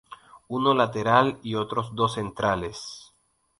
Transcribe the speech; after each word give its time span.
Uno 0.47 0.73
lateral 0.73 1.37
y 1.43 1.53
otro 1.53 1.87
dos 1.93 2.15
centrales. 2.15 3.13